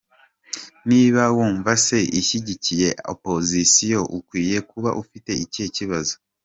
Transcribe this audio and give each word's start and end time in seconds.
Niba 0.89 1.21
wumva 1.35 1.71
se 1.85 1.97
ishyigikiye 2.19 2.89
opposition 3.13 4.05
ukwiye 4.17 4.57
kuba 4.69 4.89
ufite 5.01 5.31
ikihe 5.43 5.67
kibazo. 5.77 6.13